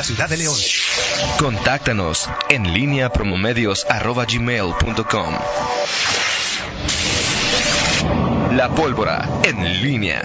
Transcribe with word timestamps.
la 0.00 0.04
ciudad 0.04 0.30
de 0.30 0.38
León. 0.38 0.56
Contáctanos 1.38 2.26
en 2.48 2.72
línea 2.72 3.12
promomedios.com. 3.12 5.34
La 8.56 8.74
pólvora 8.74 9.28
en 9.44 9.82
línea. 9.82 10.22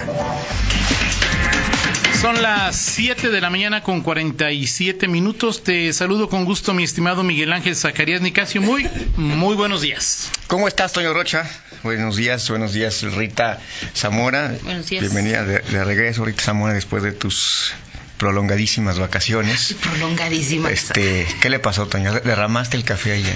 Son 2.22 2.42
las 2.42 2.78
7 2.78 3.30
de 3.30 3.42
la 3.42 3.50
mañana 3.50 3.84
con 3.84 4.00
47 4.00 5.10
minutos. 5.10 5.61
Te 5.61 5.92
saludo 5.92 6.30
con 6.30 6.46
gusto, 6.46 6.73
mi 6.73 6.86
estimado 6.86 7.23
Miguel 7.23 7.52
Ángel 7.52 7.76
Zacarías 7.76 8.21
Nicasio. 8.21 8.62
Muy, 8.62 8.89
muy 9.18 9.55
buenos 9.55 9.82
días. 9.82 10.32
¿Cómo 10.48 10.70
estás, 10.70 10.94
Toño 10.94 11.14
Rocha? 11.14 11.44
Buenos 11.84 12.16
días, 12.16 12.50
buenos 12.50 12.71
días, 12.71 13.02
Rita 13.02 13.60
Zamora. 13.94 14.55
Buenos 14.64 14.88
días. 14.88 15.02
Bienvenida 15.02 15.44
de, 15.44 15.60
de 15.60 15.84
regreso, 15.84 16.23
Rita 16.23 16.44
Zamora, 16.44 16.73
después 16.73 17.04
de 17.04 17.12
tus 17.12 17.73
prolongadísimas 18.18 19.00
vacaciones. 19.00 19.75
Prolongadísimas. 19.81 20.71
Este, 20.71 21.27
¿qué 21.41 21.49
le 21.49 21.59
pasó, 21.59 21.88
Toño? 21.88 22.13
Derramaste 22.13 22.77
el 22.77 22.84
café 22.84 23.13
ayer. 23.13 23.35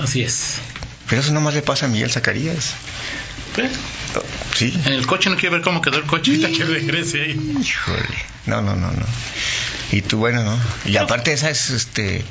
así 0.00 0.22
es. 0.22 0.56
Pero 1.08 1.20
eso 1.20 1.32
nomás 1.32 1.54
le 1.54 1.62
pasa 1.62 1.86
a 1.86 1.88
Miguel 1.88 2.10
Zacarías. 2.10 2.74
¿Eh? 3.58 3.70
Sí. 4.54 4.80
En 4.86 4.92
el 4.92 5.06
coche 5.06 5.30
no 5.30 5.36
quiero 5.36 5.52
ver 5.54 5.62
cómo 5.62 5.80
quedó 5.80 5.98
el 5.98 6.04
coche 6.04 6.32
ahorita 6.32 6.48
que 6.56 6.64
regrese 6.64 7.22
ahí. 7.22 7.56
Híjole. 7.60 8.18
No, 8.46 8.62
no, 8.62 8.74
no, 8.74 8.90
no. 8.90 9.06
Y 9.92 10.02
tú, 10.02 10.18
bueno, 10.18 10.42
¿no? 10.42 10.58
Y 10.86 10.96
aparte 10.96 11.32
esa 11.32 11.50
es, 11.50 11.70
este... 11.70 12.24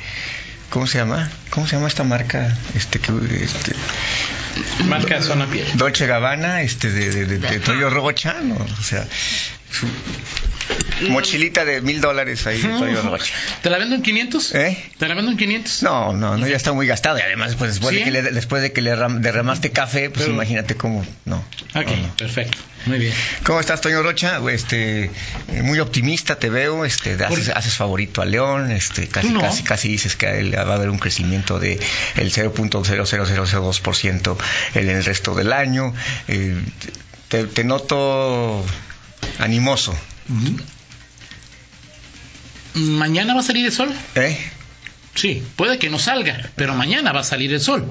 ¿Cómo 0.69 0.87
se 0.87 0.97
llama? 0.97 1.29
¿Cómo 1.51 1.67
se 1.67 1.75
llama 1.75 1.87
esta 1.87 2.03
marca? 2.03 2.57
Este, 2.73 2.97
que, 2.97 3.11
este, 3.43 3.75
Marca 4.85 5.21
Zona 5.21 5.45
Piel. 5.45 5.67
Dolce 5.75 6.07
Gabbana, 6.07 6.63
este, 6.63 6.89
de, 6.89 7.11
de, 7.11 7.25
de, 7.25 7.37
de 7.37 7.59
Toyo 7.59 7.91
Rocha, 7.91 8.37
¿no? 8.41 8.55
O 8.55 8.83
sea, 8.83 9.07
mochilita 11.09 11.65
de 11.65 11.81
mil 11.81 11.99
dólares 12.01 12.45
ahí 12.47 12.61
de 12.61 12.69
Toyo 12.69 13.01
Rocha. 13.01 13.33
¿Te 13.61 13.69
la 13.69 13.77
vendo 13.77 13.95
en 13.95 14.01
500? 14.01 14.55
¿Eh? 14.55 14.77
¿Te 14.97 15.07
la 15.07 15.13
vendo 15.15 15.31
en 15.31 15.37
500? 15.37 15.83
No, 15.83 16.13
no, 16.13 16.37
no, 16.37 16.47
ya 16.47 16.55
está 16.55 16.71
muy 16.73 16.87
gastado. 16.87 17.17
Y 17.19 17.21
además, 17.21 17.55
pues, 17.57 17.71
después, 17.71 17.91
¿Sí? 17.93 17.99
de 17.99 18.03
que 18.05 18.11
le, 18.11 18.21
después 18.23 18.61
de 18.61 18.71
que 18.71 18.81
le 18.81 18.95
ram- 18.95 19.19
derramaste 19.19 19.71
café, 19.71 20.09
pues 20.09 20.23
Pero- 20.23 20.33
imagínate 20.35 20.75
cómo. 20.75 21.05
No. 21.25 21.37
Ok, 21.75 21.87
no, 21.87 21.97
no. 22.07 22.15
perfecto. 22.15 22.57
Muy 22.85 22.99
bien. 22.99 23.13
¿Cómo 23.43 23.59
estás, 23.61 23.79
Toño 23.81 24.03
Rocha? 24.03 24.39
Este, 24.51 25.09
muy 25.63 25.79
optimista 25.79 26.37
te 26.37 26.49
veo, 26.49 26.83
este, 26.85 27.17
haces, 27.23 27.75
favorito 27.75 28.21
a 28.21 28.25
León, 28.25 28.71
este, 28.71 29.07
casi, 29.07 29.29
no. 29.29 29.39
casi, 29.41 29.63
casi 29.63 29.87
dices 29.87 30.15
que 30.17 30.51
va 30.51 30.73
a 30.73 30.75
haber 30.75 30.89
un 30.89 30.99
crecimiento 30.99 31.59
de 31.59 31.79
el 32.17 32.31
0.00002% 32.31 34.37
en 34.75 34.89
el 34.89 35.03
resto 35.05 35.33
del 35.33 35.53
año. 35.53 35.93
Eh, 36.27 36.57
te, 37.29 37.45
te 37.45 37.63
noto 37.63 38.63
animoso, 39.39 39.95
¿Mañana 42.75 43.33
va 43.33 43.41
a 43.41 43.43
salir 43.43 43.65
el 43.65 43.71
sol? 43.71 43.93
¿eh? 44.15 44.37
Sí, 45.15 45.43
puede 45.55 45.77
que 45.77 45.89
no 45.89 45.99
salga, 45.99 46.49
pero 46.55 46.73
mañana 46.73 47.11
va 47.11 47.19
a 47.19 47.23
salir 47.23 47.53
el 47.53 47.59
sol. 47.61 47.85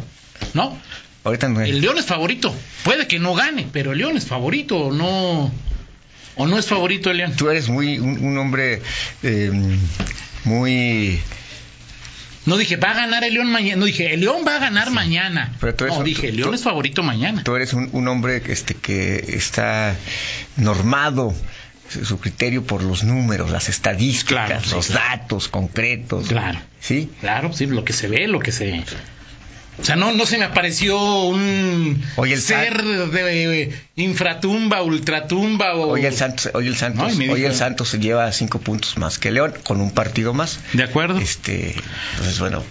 ¿No? 0.55 0.77
Ahorita 1.25 1.49
no 1.49 1.61
El 1.61 1.81
León 1.81 1.99
es 1.99 2.07
favorito. 2.07 2.53
Puede 2.83 3.07
que 3.07 3.21
no 3.21 3.35
gane, 3.35 3.69
pero 3.73 3.93
el 3.93 3.99
León 3.99 4.17
es 4.17 4.27
favorito 4.27 4.77
o 4.77 4.93
no. 4.93 5.53
¿O 6.35 6.47
no 6.49 6.59
es 6.59 6.67
favorito 6.67 7.11
el 7.11 7.19
León? 7.19 7.35
Tú 7.37 7.49
eres 7.49 7.69
muy 7.69 7.99
un, 8.01 8.25
un 8.25 8.39
hombre 8.39 8.83
eh, 9.23 9.53
muy 10.45 11.21
No 12.47 12.57
dije, 12.57 12.75
va 12.77 12.91
a 12.91 12.95
ganar 12.95 13.23
el 13.23 13.35
León 13.35 13.53
mañana. 13.53 13.77
No 13.77 13.85
dije, 13.85 14.15
el 14.15 14.21
León 14.21 14.43
va 14.45 14.57
a 14.57 14.59
ganar 14.59 14.91
mañana. 14.91 15.55
Pero 15.61 15.75
tú 15.77 15.85
eres 15.85 15.95
no, 15.95 16.01
un- 16.01 16.05
dije, 16.07 16.31
el 16.31 16.37
León 16.39 16.55
es 16.55 16.63
favorito 16.65 17.05
mañana. 17.05 17.45
Tú 17.45 17.55
eres 17.55 17.73
un, 17.73 17.89
un 17.93 18.09
hombre 18.09 18.43
este, 18.49 18.75
que 18.75 19.25
está 19.29 19.95
normado 20.57 21.35
su 22.05 22.19
criterio 22.19 22.65
por 22.65 22.83
los 22.83 23.05
números, 23.05 23.51
las 23.51 23.69
estadísticas, 23.69 24.47
Claro, 24.47 24.65
sí, 24.65 24.75
los 24.75 24.87
claro. 24.87 25.19
datos 25.21 25.49
concretos. 25.49 26.27
Claro. 26.29 26.59
¿Sí? 26.81 27.11
Claro, 27.21 27.53
sí, 27.53 27.67
lo 27.67 27.85
que 27.85 27.93
se 27.93 28.09
ve, 28.09 28.27
lo 28.29 28.39
que 28.41 28.51
se. 28.53 28.83
O 29.81 29.85
sea, 29.85 29.97
no, 29.97 30.13
no 30.13 30.27
se 30.27 30.39
me 30.39 30.45
apareció 30.45 31.01
un 31.25 32.05
Oye, 32.17 32.35
el 32.35 32.41
ser 32.43 32.83
de 32.85 33.63
eh, 33.63 33.81
infratumba, 33.97 34.83
ultratumba 34.83 35.75
o. 35.75 35.93
Hoy 35.93 36.05
el 36.07 36.15
Santos, 36.15 36.51
hoy 36.55 36.67
el 36.69 36.77
Santos, 36.77 37.17
No, 37.19 37.33
hoy 37.33 37.45
el 37.45 37.55
Santos 37.55 37.93
lleva 37.95 38.31
cinco 38.33 38.61
puntos 38.61 38.97
más 38.99 39.19
que 39.19 39.31
León 39.31 39.55
con 39.65 39.81
un 39.81 39.91
partido 39.91 40.35
más. 40.35 40.61
¿De 40.75 40.83
acuerdo? 40.85 41.19
Este, 41.19 41.75
entonces 42.13 42.39
bueno, 42.39 42.63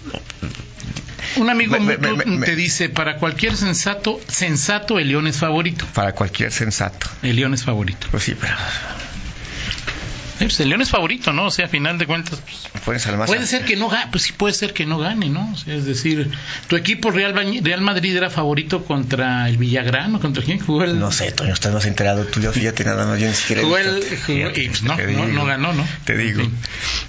Un 1.36 1.50
amigo 1.50 1.78
Me- 1.80 1.98
me- 1.98 2.24
me- 2.24 2.46
te 2.46 2.54
dice, 2.56 2.88
para 2.88 3.16
cualquier 3.18 3.56
sensato, 3.56 4.20
sensato, 4.28 4.98
el 4.98 5.08
León 5.08 5.26
es 5.26 5.36
favorito. 5.38 5.86
para 5.94 6.12
cualquier 6.12 6.52
sensato. 6.52 7.08
El 7.22 7.36
León 7.36 7.52
es 7.54 7.64
favorito. 7.64 8.06
Pues 8.10 8.22
sí, 8.22 8.36
pero 8.40 8.54
pues 8.56 9.11
el 10.40 10.68
León 10.68 10.82
es 10.82 10.90
favorito, 10.90 11.32
¿no? 11.32 11.46
O 11.46 11.50
sea, 11.50 11.66
a 11.66 11.68
final 11.68 11.98
de 11.98 12.06
cuentas, 12.06 12.40
pues, 12.84 13.06
puede 13.26 13.46
ser 13.46 13.64
que 13.64 13.76
no 13.76 13.88
gane, 13.88 14.08
pues 14.10 14.24
sí 14.24 14.32
puede 14.32 14.54
ser 14.54 14.72
que 14.72 14.86
no 14.86 14.98
gane, 14.98 15.28
¿no? 15.28 15.50
O 15.52 15.56
sea, 15.56 15.74
es 15.74 15.84
decir, 15.84 16.30
tu 16.66 16.76
equipo 16.76 17.10
Real, 17.10 17.32
Real 17.62 17.80
Madrid 17.80 18.16
era 18.16 18.28
favorito 18.30 18.84
contra 18.84 19.48
el 19.48 19.56
Villagrán 19.56 20.14
o 20.16 20.20
contra 20.20 20.42
quién 20.42 20.58
jugó 20.58 20.84
el... 20.84 20.98
No 20.98 21.12
sé, 21.12 21.30
Toño, 21.32 21.52
estás 21.52 21.72
más 21.72 21.84
enterado 21.86 22.24
tú, 22.26 22.40
yo 22.40 22.52
fíjate 22.52 22.84
nada 22.84 23.06
más, 23.06 23.20
yo 23.20 23.28
ni 23.28 23.34
siquiera 23.34 23.62
Jugó 23.62 23.78
el- 23.78 24.02
jugó- 24.02 24.16
Fíjate, 24.26 24.62
y, 24.62 24.68
pues, 24.68 24.82
no, 24.82 24.96
no, 24.96 25.26
no 25.28 25.44
ganó, 25.44 25.72
¿no? 25.72 25.86
Te 26.04 26.16
digo, 26.16 26.42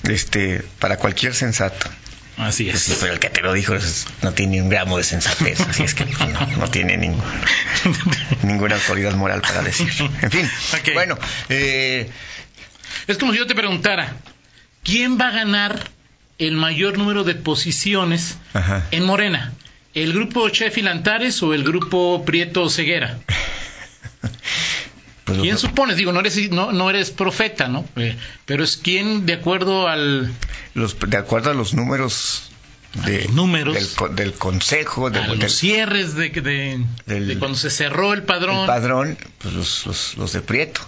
este, 0.04 0.64
para 0.80 0.98
cualquier 0.98 1.34
sensato. 1.34 1.90
Así 2.36 2.66
Pues 2.66 2.82
sí, 2.82 2.92
es. 2.94 2.98
pero 3.00 3.14
el 3.14 3.20
que 3.20 3.30
te 3.30 3.42
lo 3.42 3.54
dijo 3.54 3.76
es- 3.76 4.08
no 4.24 4.32
tiene 4.34 4.54
ni 4.54 4.62
un 4.62 4.70
gramo 4.70 4.98
de 4.98 5.04
sensatez, 5.04 5.60
así 5.62 5.84
es 5.84 5.94
que 5.94 6.06
pues, 6.06 6.30
no, 6.30 6.48
no 6.58 6.68
tiene 6.70 6.98
ningún, 6.98 7.22
ninguna 8.44 8.76
autoridad 8.76 9.14
moral 9.14 9.42
para 9.42 9.62
decir. 9.62 9.88
En 10.22 10.32
fin, 10.32 10.50
bueno, 10.96 11.18
eh, 11.50 12.10
Es 13.08 13.18
como 13.18 13.32
si 13.34 13.40
yo 13.40 13.48
te 13.48 13.56
preguntara, 13.56 14.16
¿quién 14.84 15.20
va 15.20 15.28
a 15.30 15.32
ganar 15.32 15.90
el 16.38 16.54
mayor 16.56 16.98
número 16.98 17.24
de 17.24 17.36
posiciones 17.36 18.38
Ajá. 18.54 18.88
en 18.92 19.04
Morena? 19.06 19.54
¿El 19.94 20.14
grupo 20.14 20.50
Sheffield 20.50 20.88
Antares 20.90 21.42
o 21.44 21.54
el 21.54 21.64
grupo 21.64 22.24
Prieto 22.26 22.70
Ceguera? 22.70 23.20
pues 25.26 25.40
¿Quién 25.40 25.58
supones? 25.58 25.98
Digo, 25.98 26.12
no 26.12 26.20
eres, 26.20 26.52
no, 26.52 26.72
no 26.72 26.90
eres 26.90 27.12
profeta, 27.12 27.68
¿no? 27.68 27.86
Eh, 27.96 28.18
pero 28.46 28.64
es 28.64 28.78
quién, 28.78 29.26
de 29.26 29.34
acuerdo 29.34 29.88
al, 29.88 30.34
los- 30.74 30.98
de 31.00 31.18
acuerdo 31.18 31.52
a 31.52 31.54
los 31.54 31.74
números 31.74 32.50
de, 33.06 33.24
los 33.26 33.34
números. 33.34 33.96
del, 33.98 34.16
del 34.16 34.34
consejo, 34.34 35.10
de- 35.10 35.20
a 35.20 35.28
del, 35.28 35.40
los 35.40 35.54
cierres 35.56 36.16
de, 36.16 36.30
de- 36.30 36.86
del- 37.06 37.28
de 37.28 37.40
cuando 37.40 37.58
se 37.58 37.70
cerró 37.70 38.14
el 38.14 38.24
padrón. 38.24 38.58
del 38.58 38.66
padrón, 38.66 39.18
pues 39.40 39.54
los, 39.54 39.86
los, 39.86 40.18
los 40.18 40.34
de 40.34 40.42
Prieto. 40.42 40.82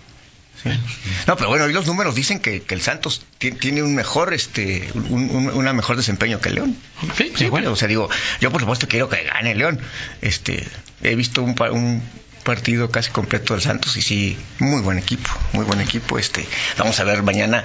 No, 1.28 1.36
pero 1.38 1.50
bueno, 1.50 1.66
hoy 1.66 1.74
los 1.74 1.86
números 1.88 2.16
dicen 2.16 2.40
que, 2.40 2.62
que 2.62 2.74
el 2.76 2.82
Santos 2.82 3.24
ti- 3.38 3.52
tiene 3.52 3.84
un 3.84 3.94
mejor, 3.96 4.34
este, 4.34 4.90
un, 4.94 5.30
un- 5.30 5.50
una 5.52 5.74
mejor 5.74 5.96
desempeño 5.98 6.40
que 6.42 6.50
el 6.50 6.56
León. 6.56 6.78
Sí, 7.18 7.46
acuerdo. 7.46 7.72
o 7.74 7.76
sea, 7.76 7.88
digo, 7.88 8.10
yo 8.42 8.52
por 8.52 8.62
supuesto 8.62 8.88
quiero 8.88 9.10
que 9.10 9.24
gane 9.24 9.52
el 9.52 9.58
León. 9.60 9.80
Este, 10.22 10.68
he 11.04 11.16
visto 11.16 11.42
un, 11.44 11.56
pa- 11.56 11.72
un 11.72 12.02
partido 12.44 12.92
casi 12.92 13.10
completo 13.10 13.54
del 13.56 13.64
Santos 13.64 13.98
y 13.98 14.02
sí, 14.04 14.38
muy 14.60 14.82
buen 14.82 15.00
equipo, 15.00 15.30
muy 15.54 15.66
buen 15.66 15.82
equipo. 15.82 16.20
Este, 16.20 16.46
vamos 16.78 17.00
a 17.00 17.04
ver 17.04 17.24
mañana, 17.24 17.64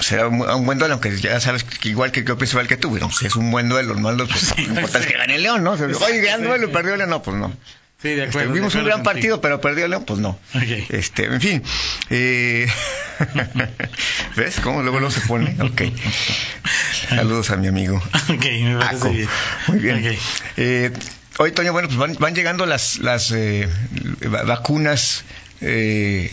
será 0.00 0.28
un, 0.28 0.40
un 0.40 0.64
buen 0.66 0.78
duelo, 0.78 0.94
aunque 0.94 1.14
ya 1.20 1.38
sabes 1.40 1.64
que 1.64 1.88
igual 1.90 2.10
que 2.10 2.24
yo 2.24 2.38
pienso 2.38 2.56
igual 2.56 2.68
que 2.68 2.76
tú, 2.78 2.88
bueno, 2.88 3.10
si 3.12 3.26
es 3.26 3.36
un 3.36 3.50
buen 3.50 3.68
duelo, 3.68 3.94
no 3.94 4.14
pues, 4.26 4.56
lo 4.56 4.62
importante 4.62 4.98
es 4.98 5.06
que 5.06 5.18
gane 5.18 5.34
el 5.36 5.42
León, 5.42 5.62
¿no? 5.62 5.72
O 5.72 5.76
sea, 5.76 5.86
Oye, 5.88 6.20
gran 6.20 6.42
duelo, 6.42 6.72
perdió 6.72 6.92
el 6.92 6.98
León, 6.98 7.10
no, 7.10 7.22
pues 7.22 7.36
no. 7.36 7.54
Sí, 8.02 8.08
de 8.08 8.14
Este, 8.24 8.28
acuerdo. 8.30 8.48
de 8.48 8.54
vimos 8.58 8.74
un 8.74 8.84
gran 8.84 9.02
partido, 9.04 9.40
pero 9.40 9.60
perdió 9.60 9.86
León, 9.88 10.04
pues 10.04 10.18
no. 10.20 10.38
Este, 10.88 11.26
en 11.26 11.40
fin. 11.40 11.62
eh, 12.10 12.66
¿Ves 14.36 14.60
cómo 14.60 14.82
luego, 14.82 14.98
luego 14.98 15.14
se 15.14 15.20
pone? 15.22 15.56
Ok. 15.62 15.82
Saludos 17.08 17.50
a 17.50 17.56
mi 17.56 17.68
amigo. 17.68 17.96
Ok, 18.28 18.44
me 18.62 18.76
parece 18.78 19.08
bien. 19.10 19.28
Muy 19.68 19.78
bien. 19.78 20.18
Eh, 20.56 20.92
hoy, 21.38 21.52
Toño, 21.52 21.72
bueno, 21.72 21.88
pues 21.88 21.98
van, 21.98 22.14
van 22.18 22.34
llegando 22.34 22.66
las, 22.66 22.98
las 22.98 23.30
eh, 23.32 23.68
va- 24.24 24.42
vacunas. 24.42 25.24
eh, 25.60 26.32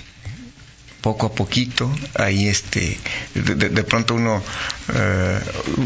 poco 1.02 1.28
a 1.28 1.32
poquito, 1.34 1.90
ahí 2.16 2.50
este, 2.50 2.98
de 3.34 3.84
pronto 3.86 4.16
uno, 4.16 4.44
eh, 4.94 5.40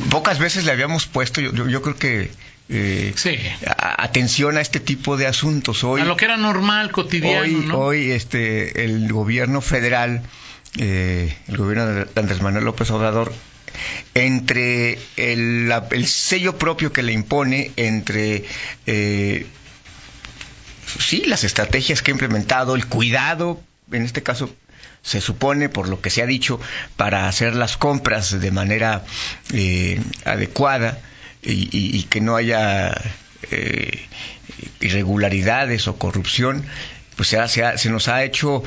pocas 0.10 0.40
veces 0.40 0.64
le 0.66 0.72
habíamos 0.72 1.06
puesto, 1.06 1.40
yo, 1.40 1.54
yo, 1.54 1.68
yo 1.70 1.84
creo 1.84 1.96
que 1.98 2.32
eh, 2.74 3.14
Sí. 3.16 3.38
a- 3.68 4.04
atención 4.04 4.58
a 4.58 4.62
este 4.62 4.80
tipo 4.80 5.16
de 5.16 5.28
asuntos. 5.28 5.84
Hoy, 5.84 6.02
a 6.02 6.06
lo 6.06 6.18
que 6.18 6.26
era 6.26 6.38
normal, 6.38 6.92
cotidiano, 6.92 7.42
hoy, 7.42 7.52
¿no? 7.68 7.78
hoy 7.78 8.12
este, 8.12 8.84
el 8.84 9.12
gobierno 9.12 9.62
federal, 9.62 10.24
eh, 10.78 11.36
el 11.48 11.58
gobierno 11.58 11.86
de 11.86 12.08
Andrés 12.20 12.42
Manuel 12.42 12.66
López 12.66 12.90
Obrador, 12.92 13.34
entre 14.16 15.00
el, 15.18 15.70
la- 15.70 15.88
el 15.92 16.08
sello 16.08 16.58
propio 16.58 16.92
que 16.94 17.04
le 17.04 17.14
impone, 17.14 17.72
entre 17.76 18.44
eh, 18.88 19.46
sí 21.00 21.24
las 21.26 21.44
estrategias 21.44 22.02
que 22.02 22.12
ha 22.12 22.14
implementado, 22.14 22.76
el 22.76 22.86
cuidado, 22.88 23.62
en 23.92 24.04
este 24.04 24.24
caso 24.24 24.54
se 25.02 25.20
supone, 25.22 25.68
por 25.70 25.90
lo 25.90 26.00
que 26.02 26.10
se 26.10 26.22
ha 26.22 26.26
dicho, 26.26 26.60
para 26.96 27.28
hacer 27.28 27.56
las 27.56 27.76
compras 27.78 28.40
de 28.40 28.52
manera 28.52 29.04
eh, 29.54 30.00
adecuada 30.26 31.00
y, 31.44 31.70
y- 31.72 31.98
y 31.98 32.04
que 32.04 32.22
no 32.22 32.36
haya 32.36 32.94
eh, 33.52 34.00
irregularidades 34.82 35.88
o 35.88 35.98
corrupción, 35.98 36.66
pues 37.16 37.30
se, 37.30 37.38
ha- 37.40 37.48
se, 37.48 37.64
ha- 37.64 37.78
se 37.78 37.90
nos 37.90 38.08
ha 38.08 38.24
hecho, 38.24 38.64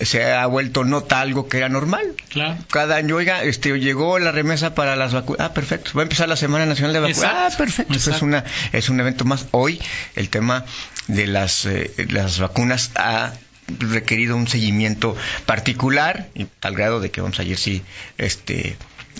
se 0.00 0.24
ha 0.32 0.44
vuelto 0.46 0.84
nota 0.84 1.20
algo 1.20 1.48
que 1.48 1.58
era 1.58 1.68
normal. 1.68 2.14
Claro. 2.28 2.56
Cada 2.70 2.96
año, 2.96 3.16
oiga, 3.16 3.42
este, 3.44 3.78
llegó 3.78 4.18
la 4.18 4.32
remesa 4.32 4.74
para 4.74 4.96
las 4.96 5.12
vacunas. 5.14 5.40
Ah, 5.48 5.54
perfecto. 5.54 5.92
Va 5.94 6.02
a 6.02 6.04
empezar 6.04 6.28
la 6.28 6.36
Semana 6.36 6.66
Nacional 6.66 6.92
de 6.92 7.00
Vacunas. 7.00 7.24
Ah, 7.24 7.48
perfecto. 7.56 7.92
Eso 7.92 8.10
Es, 8.10 8.16
exacto. 8.16 8.24
una, 8.26 8.44
es 8.72 8.88
un 8.88 9.00
evento 9.00 9.24
más. 9.24 9.46
Hoy 9.52 9.80
el 10.16 10.28
tema 10.28 10.64
de 11.06 11.26
las, 11.26 11.66
eh, 11.66 11.92
las 12.10 12.38
vacunas 12.40 12.90
ha 12.96 13.32
requerido 13.78 14.36
un 14.36 14.48
seguimiento 14.48 15.16
particular, 15.46 16.28
y 16.34 16.44
tal 16.60 16.74
grado 16.74 17.00
de 17.00 17.10
que 17.10 17.20
vamos 17.22 17.38
ayer 17.40 17.56
sí, 17.56 17.82
este, 18.18 18.76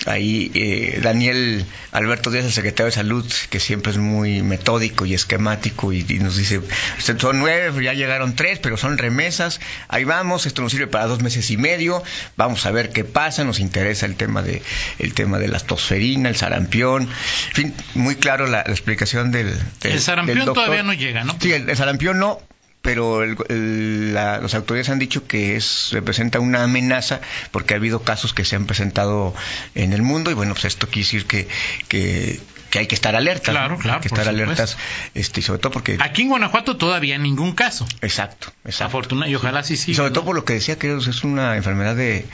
ahí 0.06 0.50
eh, 0.54 1.00
Daniel 1.02 1.64
Alberto 1.92 2.30
Díaz, 2.30 2.44
el 2.44 2.52
secretario 2.52 2.86
de 2.86 2.92
Salud, 2.92 3.24
que 3.50 3.60
siempre 3.60 3.92
es 3.92 3.98
muy 3.98 4.42
metódico 4.42 5.06
y 5.06 5.14
esquemático, 5.14 5.92
y, 5.92 6.04
y 6.08 6.18
nos 6.18 6.36
dice, 6.36 6.60
"Usted, 6.98 7.18
son 7.18 7.38
nueve, 7.38 7.82
ya 7.84 7.92
llegaron 7.94 8.34
tres, 8.36 8.58
pero 8.58 8.76
son 8.76 8.98
remesas, 8.98 9.60
ahí 9.88 10.04
vamos, 10.04 10.46
esto 10.46 10.62
nos 10.62 10.72
sirve 10.72 10.86
para 10.88 11.06
dos 11.06 11.22
meses 11.22 11.50
y 11.50 11.56
medio, 11.56 12.02
vamos 12.36 12.66
a 12.66 12.70
ver 12.70 12.90
qué 12.90 13.04
pasa, 13.04 13.44
nos 13.44 13.60
interesa 13.60 14.06
el 14.06 14.16
tema 14.16 14.42
de, 14.42 14.62
el 14.98 15.14
tema 15.14 15.38
de 15.38 15.48
la 15.48 15.60
tosferina, 15.60 16.28
el 16.28 16.36
sarampión, 16.36 17.02
en 17.04 17.54
fin, 17.54 17.74
muy 17.94 18.16
claro 18.16 18.46
la, 18.46 18.64
la 18.66 18.72
explicación 18.72 19.30
del, 19.30 19.54
del- 19.80 19.92
El 19.92 20.00
sarampión 20.00 20.38
del 20.38 20.46
doctor. 20.46 20.64
todavía 20.64 20.82
no 20.82 20.92
llega, 20.92 21.24
¿no? 21.24 21.36
Sí, 21.40 21.52
el, 21.52 21.68
el 21.70 21.76
sarampión 21.76 22.18
no, 22.18 22.40
pero 22.84 23.22
el- 23.22 23.36
el- 23.48 24.12
la- 24.14 24.38
las 24.40 24.54
autoridades 24.54 24.90
han 24.90 24.98
dicho 24.98 25.26
que 25.26 25.56
es 25.56 25.88
representa 25.92 26.38
una 26.38 26.62
amenaza 26.64 27.20
porque 27.50 27.72
ha 27.72 27.78
habido 27.78 28.02
casos 28.02 28.34
que 28.34 28.44
se 28.44 28.56
han 28.56 28.66
presentado 28.66 29.34
en 29.74 29.94
el 29.94 30.02
mundo 30.02 30.30
y 30.30 30.34
bueno, 30.34 30.52
pues 30.52 30.66
esto 30.66 30.86
quiere 30.86 31.00
decir 31.06 31.24
que, 31.24 31.48
que, 31.88 32.38
que 32.68 32.80
hay 32.80 32.86
que 32.86 32.94
estar 32.94 33.16
alertas. 33.16 33.54
Claro, 33.54 33.76
¿no? 33.76 33.78
claro, 33.78 33.96
Hay 33.96 34.02
que 34.02 34.08
estar 34.08 34.24
supuesto. 34.26 34.44
alertas, 34.44 34.76
este, 35.14 35.40
y 35.40 35.42
sobre 35.42 35.60
todo 35.60 35.72
porque... 35.72 35.96
Aquí 35.98 36.22
en 36.22 36.28
Guanajuato 36.28 36.76
todavía 36.76 37.16
ningún 37.16 37.54
caso. 37.54 37.86
Exacto, 38.02 38.52
exacto. 38.66 38.84
Afortunadamente, 38.84 39.32
y 39.32 39.36
ojalá 39.36 39.62
sí 39.62 39.78
sí. 39.78 39.92
Y 39.92 39.94
sobre 39.94 40.10
todo 40.10 40.26
por 40.26 40.36
lo 40.36 40.44
que 40.44 40.52
decía 40.52 40.78
que 40.78 40.94
es 40.94 41.24
una 41.24 41.56
enfermedad 41.56 41.96
de... 41.96 42.26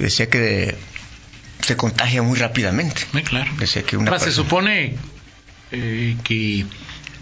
Decía 0.00 0.28
que 0.28 0.38
de- 0.38 0.78
se 1.60 1.76
contagia 1.76 2.20
muy 2.22 2.36
rápidamente. 2.36 3.02
Muy 3.12 3.22
claro. 3.22 3.48
Decía 3.58 3.82
que 3.84 3.96
una 3.96 4.10
Ahora, 4.10 4.24
se 4.24 4.32
supone 4.32 4.96
eh, 5.70 6.16
que 6.24 6.64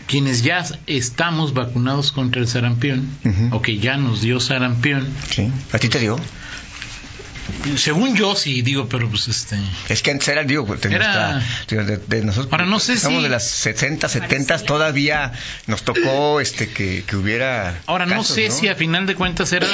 quienes 0.07 0.43
ya 0.43 0.65
estamos 0.87 1.53
vacunados 1.55 2.13
contra 2.13 2.41
el 2.41 2.49
sarampión, 2.49 3.09
Ujú. 3.25 3.57
o 3.57 3.63
que 3.63 3.79
ya 3.79 3.97
nos 3.97 4.21
dio 4.21 4.39
sarampión, 4.41 5.07
Sí, 5.31 5.51
¿a 5.73 5.79
ti 5.79 5.89
te 5.89 5.99
dio? 5.99 6.17
según 7.77 8.17
yo 8.17 8.35
sí 8.35 8.63
digo, 8.63 8.89
pero 8.89 9.09
pues 9.09 9.29
este... 9.29 9.57
Es 9.89 10.03
que 10.03 10.11
antes 10.11 10.27
era, 10.29 10.43
digo, 10.45 10.65
de, 10.77 10.95
Era- 10.95 11.33
nuestra- 11.69 11.85
de- 11.85 11.97
de 11.99 12.25
nosotros. 12.25 12.53
Ahora, 12.53 12.67
no 12.67 12.79
sé 12.81 12.99
somos 12.99 13.19
si- 13.19 13.23
de 13.25 13.29
las 13.29 13.49
60, 13.49 14.09
70, 14.09 14.59
todavía 14.65 15.33
nos 15.67 15.83
tocó 15.83 16.41
este 16.41 16.69
que, 16.69 17.05
que 17.07 17.17
hubiera. 17.17 17.81
Ahora 17.87 18.07
no 18.07 18.17
casos, 18.17 18.35
sé 18.35 18.51
si 18.51 18.69
a 18.69 18.75
final 18.75 19.07
de 19.07 19.15
cuentas 19.15 19.53
era 19.53 19.69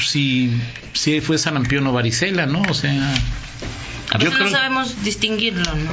si, 0.00 0.60
si 0.94 1.20
fue 1.20 1.38
sarampión 1.38 1.86
o 1.86 1.92
varicela, 1.92 2.46
¿no? 2.46 2.62
O 2.62 2.74
sea, 2.74 2.92
A 4.10 4.18
yo 4.18 4.30
creo 4.30 4.44
no 4.44 4.50
sabemos 4.50 5.02
distinguirlo, 5.04 5.74
¿no? 5.74 5.90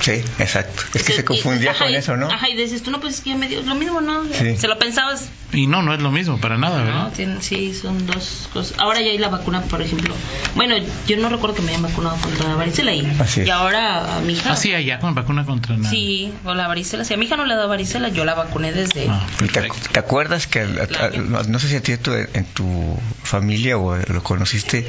Sí, 0.00 0.12
exacto. 0.38 0.82
Es 0.94 1.02
que 1.04 1.12
Y- 1.12 1.16
se 1.16 1.24
confundía 1.24 1.74
con 1.74 1.92
eso, 1.94 2.16
¿no? 2.16 2.26
Ajá, 2.30 2.48
y 2.50 2.54
dices, 2.56 2.82
tú 2.82 2.90
no, 2.90 3.00
pues 3.00 3.14
es 3.14 3.20
que 3.22 3.30
ya 3.30 3.36
me 3.36 3.48
dio 3.48 3.62
lo 3.62 3.74
mismo, 3.74 4.00
¿no? 4.02 4.24
Sí. 4.32 4.56
Se 4.56 4.68
lo 4.68 4.78
pensabas, 4.78 5.30
y 5.52 5.66
no, 5.66 5.80
no 5.82 5.94
es 5.94 6.00
lo 6.02 6.10
mismo 6.10 6.38
para 6.38 6.58
nada, 6.58 6.80
¿no? 6.80 6.84
¿verdad? 6.84 7.12
Tienen- 7.14 7.40
sí, 7.42 7.72
son 7.72 8.06
dos 8.06 8.48
cosas. 8.52 8.78
Ahora 8.78 9.00
ya 9.00 9.10
hay 9.10 9.16
la 9.18 9.28
vacuna, 9.28 9.62
por 9.62 9.80
ejemplo. 9.80 10.14
Bueno, 10.54 10.74
yo 11.06 11.16
no 11.16 11.28
recuerdo 11.30 11.56
que 11.56 11.62
me 11.62 11.68
hayan 11.70 11.82
vacunado 11.82 12.16
contra 12.16 12.48
la 12.48 12.54
varicela 12.56 12.92
y, 12.92 13.06
Así 13.18 13.40
es. 13.40 13.46
y 13.46 13.50
ahora 13.50 14.16
a 14.16 14.20
mi 14.20 14.34
hija. 14.34 14.52
Ah, 14.52 14.56
sí, 14.56 14.74
allá 14.74 14.98
con 15.00 15.14
vacuna 15.14 15.46
contra 15.46 15.76
nada. 15.76 15.88
Sí, 15.88 16.30
o 16.44 16.54
la 16.54 16.68
varicela. 16.68 17.04
Si 17.04 17.14
a 17.14 17.16
mi 17.16 17.24
hija 17.24 17.36
no 17.36 17.46
le 17.46 17.54
da 17.54 17.66
varicela, 17.66 18.08
yo 18.10 18.24
la 18.26 18.34
vacuné 18.34 18.72
desde. 18.72 19.08
Ah, 19.08 19.26
¿Y 19.42 19.46
¿Te, 19.48 19.98
acuerdas 19.98 20.46
que, 20.46 20.60
a- 20.60 20.82
a- 20.82 20.86
Claro. 20.86 21.22
no, 21.22 21.42
no 21.44 21.58
sé 21.58 21.68
si 21.68 21.76
a 21.76 21.82
ti 21.82 21.96
tu- 21.96 22.12
en 22.12 22.44
tu 22.52 22.98
familia 23.22 23.78
o 23.78 23.96
lo 23.96 24.22
conociste, 24.22 24.86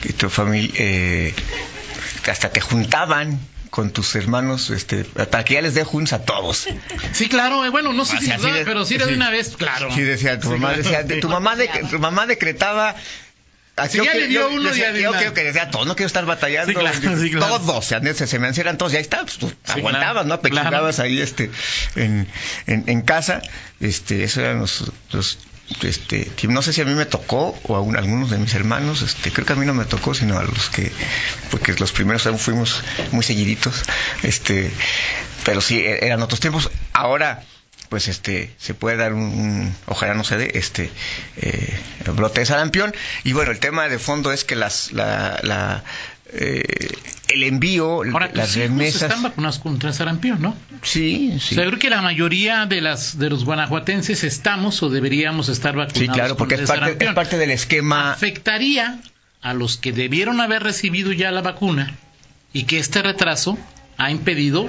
que 0.00 0.12
tu 0.14 0.30
familia, 0.30 0.70
eh, 0.78 1.34
que 2.24 2.30
hasta 2.30 2.48
te 2.50 2.60
juntaban 2.60 3.38
con 3.70 3.90
tus 3.90 4.14
hermanos, 4.16 4.70
este, 4.70 5.04
para 5.04 5.44
que 5.44 5.54
ya 5.54 5.62
les 5.62 5.74
dé 5.74 5.84
juntos 5.84 6.12
a 6.12 6.24
todos. 6.24 6.68
Sí, 7.12 7.28
claro, 7.28 7.64
eh, 7.64 7.68
bueno, 7.70 7.92
no 7.92 8.04
sé 8.04 8.18
si 8.18 8.26
sí 8.26 8.50
de- 8.50 8.64
pero 8.64 8.84
sí 8.84 8.94
era 8.94 9.06
de 9.06 9.12
sí. 9.12 9.16
una 9.16 9.30
vez, 9.30 9.56
claro. 9.56 9.90
Sí, 9.94 10.02
decía, 10.02 10.38
tu 10.40 10.48
Sí, 10.48 10.54
mamá 10.54 10.72
decía, 10.74 11.02
de- 11.02 11.20
tu 11.20 11.28
mamá, 11.28 11.56
de, 11.56 11.68
tu 11.90 11.98
mamá 11.98 12.26
decretaba... 12.26 12.96
Si 13.88 13.98
yo 13.98 14.02
ya 14.04 14.12
que- 14.12 14.18
le 14.18 14.26
dio 14.26 14.40
yo 14.50 14.56
uno, 14.56 14.68
decía, 14.70 14.90
yo 14.90 15.12
creo 15.12 15.32
que 15.34 15.44
decía, 15.44 15.70
todos 15.70 15.86
no 15.86 15.94
quiero 15.94 16.08
estar 16.08 16.26
batallando. 16.26 16.72
Sí, 16.72 16.76
claro, 16.76 16.98
Yo- 17.00 17.16
sí, 17.16 17.30
claro. 17.30 17.58
Todos, 17.60 17.76
o 17.76 17.82
sea, 17.82 18.00
se, 18.14 18.38
me 18.40 18.48
encierran 18.48 18.76
todos, 18.76 18.90
ya 18.90 18.98
está, 18.98 19.20
pues 19.22 19.38
tú 19.38 19.48
Sí, 19.48 19.54
aguantabas, 19.66 20.12
claro, 20.14 20.24
¿no? 20.28 20.40
Pechugabas 20.40 20.96
claro. 20.96 21.08
ahí, 21.08 21.20
este, 21.20 21.48
en, 21.94 22.26
en, 22.66 22.84
en 22.88 23.02
casa, 23.02 23.40
este, 23.78 24.24
eso 24.24 24.40
eran 24.40 24.58
los, 24.58 24.82
los 25.12 25.38
este, 25.82 26.30
no 26.48 26.62
sé 26.62 26.72
si 26.72 26.80
a 26.80 26.84
mí 26.84 26.94
me 26.94 27.06
tocó 27.06 27.58
o 27.64 27.76
a 27.76 27.80
un- 27.80 27.96
algunos 27.96 28.30
de 28.30 28.38
mis 28.38 28.54
hermanos, 28.54 29.02
este, 29.02 29.30
creo 29.32 29.46
que 29.46 29.52
a 29.52 29.56
mí 29.56 29.66
no 29.66 29.74
me 29.74 29.84
tocó, 29.84 30.14
sino 30.14 30.38
a 30.38 30.42
los 30.42 30.70
que, 30.70 30.90
porque 31.50 31.74
los 31.74 31.92
primeros 31.92 32.22
fuimos 32.38 32.82
muy 33.12 33.22
seguiditos, 33.22 33.82
este, 34.22 34.70
pero 35.44 35.60
sí, 35.60 35.78
e- 35.80 36.06
eran 36.06 36.22
otros 36.22 36.40
tiempos. 36.40 36.70
Ahora, 36.92 37.44
pues 37.88 38.08
este 38.08 38.54
se 38.58 38.74
puede 38.74 38.96
dar 38.96 39.12
un, 39.14 39.22
un- 39.22 39.74
ojalá 39.86 40.14
no 40.14 40.24
se 40.24 40.36
dé 40.36 40.50
este 40.54 40.90
eh, 41.38 41.78
brote 42.14 42.40
de 42.40 42.46
sarampión. 42.46 42.94
Y 43.24 43.32
bueno 43.32 43.50
el 43.50 43.58
tema 43.58 43.88
de 43.88 43.98
fondo 43.98 44.32
es 44.32 44.44
que 44.44 44.56
las 44.56 44.92
la, 44.92 45.40
la, 45.42 45.84
eh, 46.32 46.62
el 47.28 47.42
envío 47.44 48.02
Ahora, 48.04 48.30
las 48.34 48.56
hijos 48.56 48.68
remesas 48.68 49.02
están 49.02 49.22
vacunados 49.22 49.58
contra 49.58 49.92
sarampión, 49.92 50.40
¿no? 50.42 50.56
sí 50.82 51.36
sí. 51.40 51.54
O 51.54 51.54
sea, 51.56 51.64
yo 51.64 51.70
creo 51.70 51.80
que 51.80 51.90
la 51.90 52.02
mayoría 52.02 52.66
de 52.66 52.80
las 52.80 53.18
de 53.18 53.30
los 53.30 53.44
guanajuatenses 53.44 54.24
estamos 54.24 54.82
o 54.82 54.90
deberíamos 54.90 55.48
estar 55.48 55.74
vacunados 55.76 55.98
sí 55.98 56.08
claro 56.08 56.36
porque 56.36 56.56
es 56.56 56.62
parte, 56.62 57.04
es 57.06 57.14
parte 57.14 57.38
del 57.38 57.50
esquema. 57.50 58.12
Afectaría 58.12 59.00
a 59.40 59.54
los 59.54 59.76
que 59.76 59.92
debieron 59.92 60.40
haber 60.40 60.62
recibido 60.62 61.12
ya 61.12 61.30
la 61.30 61.42
vacuna 61.42 61.94
y 62.52 62.64
que 62.64 62.78
este 62.78 63.02
retraso 63.02 63.56
ha 63.98 64.10
impedido 64.10 64.66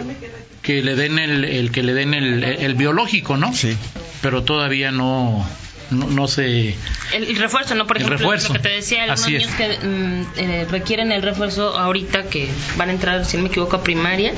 que 0.61 0.81
le 0.81 0.95
den 0.95 1.17
el, 1.19 1.45
el 1.45 1.71
que 1.71 1.83
le 1.83 1.93
den 1.93 2.13
el, 2.13 2.43
el 2.43 2.73
biológico, 2.75 3.37
¿no? 3.37 3.53
sí 3.53 3.77
Pero 4.21 4.43
todavía 4.43 4.91
no 4.91 5.47
no, 5.91 6.05
no 6.07 6.27
se 6.27 6.75
El, 7.13 7.23
el 7.23 7.35
refuerzo, 7.37 7.73
¿no? 7.73 7.87
Por 7.87 7.97
El 7.97 8.03
ejemplo, 8.03 8.17
refuerzo. 8.19 8.49
lo 8.49 8.53
que 8.61 8.69
te 8.69 8.75
decía, 8.75 9.03
algunos 9.03 9.21
Así 9.23 9.35
es. 9.37 9.41
niños 9.41 9.55
que 9.55 9.87
mm, 9.87 10.25
eh, 10.37 10.67
requieren 10.69 11.11
el 11.11 11.23
refuerzo 11.23 11.75
ahorita, 11.77 12.29
que 12.29 12.47
van 12.77 12.89
a 12.89 12.91
entrar, 12.91 13.25
si 13.25 13.37
no 13.37 13.43
me 13.43 13.49
equivoco, 13.49 13.77
a 13.77 13.83
primaria, 13.83 14.33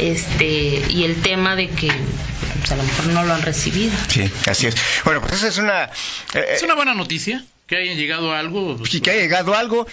este 0.00 0.82
y 0.88 1.04
el 1.04 1.20
tema 1.22 1.54
de 1.54 1.68
que 1.68 1.88
pues, 2.58 2.72
a 2.72 2.76
lo 2.76 2.82
mejor 2.82 3.06
no 3.06 3.22
lo 3.24 3.32
han 3.34 3.42
recibido. 3.42 3.92
sí 4.08 4.28
así 4.48 4.66
es 4.66 4.74
bueno 5.04 5.20
pues 5.20 5.34
esa 5.34 5.48
es 5.48 5.58
una 5.58 5.84
eh, 6.34 6.44
es 6.54 6.62
una 6.62 6.74
buena 6.74 6.94
noticia 6.94 7.44
que 7.66 7.76
hayan 7.76 7.96
llegado 7.96 8.32
a 8.32 8.38
algo. 8.40 8.76
pues, 8.76 8.90
sí 8.90 9.00
que 9.00 9.10
ha 9.10 9.14
llegado 9.14 9.54
algo 9.54 9.86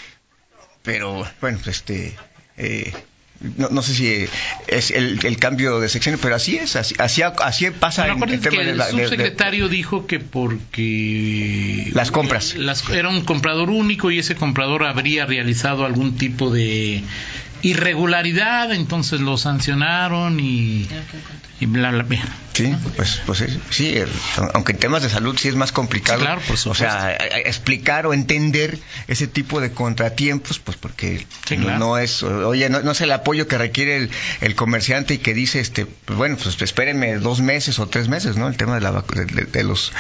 pero 0.82 1.26
bueno 1.42 1.60
pues 1.64 1.78
este 1.78 2.16
eh, 2.58 2.94
no, 3.58 3.70
no 3.70 3.82
sé 3.82 3.94
si 3.94 4.26
es 4.68 4.92
el, 4.92 5.20
el 5.26 5.38
cambio 5.38 5.80
de 5.80 5.90
sección, 5.90 6.18
pero 6.22 6.36
así 6.36 6.56
es, 6.58 6.76
así, 6.76 6.96
así, 6.98 7.22
así 7.22 7.68
pasa 7.72 8.08
Bueno, 8.08 8.26
en 8.26 8.34
el 8.34 8.40
tema 8.42 8.58
que 8.58 8.64
de 8.66 8.72
el 8.72 8.78
la- 8.78 8.88
de- 8.88 8.94
de- 8.94 9.04
subsecretario 9.04 9.70
dijo 9.70 10.08
que 10.08 10.20
porque 10.20 11.90
Las 11.94 12.12
compras. 12.12 12.56
las- 12.56 12.90
era 12.90 13.10
un 13.10 13.22
comprador 13.22 13.70
único 13.70 14.12
y 14.12 14.20
ese 14.20 14.36
comprador 14.36 14.84
habría 14.86 15.26
realizado 15.26 15.86
algún 15.86 16.18
tipo 16.18 16.50
de 16.52 17.04
irregularidad, 17.62 18.72
entonces 18.74 19.22
lo 19.22 19.38
sancionaron 19.38 20.40
y, 20.40 20.88
y 21.60 21.66
bla 21.66 21.92
bla 21.92 22.04
bla. 22.04 22.20
Sí, 22.54 22.74
pues, 22.96 23.22
pues 23.26 23.44
sí, 23.70 23.98
el- 23.98 24.08
aunque 24.54 24.72
en 24.72 24.78
temas 24.80 25.04
de 25.04 25.10
salud 25.10 25.38
sí 25.38 25.50
es 25.50 25.56
más 25.56 25.74
complicado. 25.74 26.20
Sí, 26.20 26.26
claro, 26.26 26.42
por 26.42 26.54
O 26.54 26.58
supuesto. 26.58 26.86
sea, 26.86 27.08
a- 27.08 27.10
a- 27.10 27.40
explicar 27.40 28.06
o 28.08 28.14
entender 28.14 28.80
ese 29.10 29.28
tipo 29.28 29.60
de 29.60 29.72
contratiempos, 29.74 30.60
pues 30.60 30.78
porque 30.78 31.26
Sí, 31.48 31.58
no- 31.58 31.64
claro. 31.66 31.80
no 31.80 31.98
es, 31.98 32.24
oye, 32.24 32.70
no, 32.70 32.82
no 32.82 32.92
es 32.92 33.02
el 33.02 33.12
apoyo 33.12 33.48
que 33.50 33.58
requiere 33.58 33.98
el, 33.98 34.10
el 34.40 34.56
comerciante 34.56 35.16
y 35.16 35.18
que 35.18 35.34
dice, 35.34 35.60
este, 35.60 35.86
pues 35.86 36.18
bueno, 36.18 36.38
pues 36.42 36.62
espérenme 36.62 37.16
dos 37.18 37.42
meses 37.42 37.78
o 37.80 37.88
tres 37.88 38.08
meses, 38.08 38.38
¿no? 38.38 38.48
El 38.48 38.56
tema 38.56 38.76
de, 38.76 38.82
la, 38.82 38.92
de- 39.14 39.26
de 39.46 39.64
los 39.64 39.92